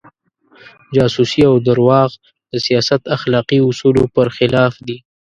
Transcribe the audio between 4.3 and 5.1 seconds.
خلاف دي.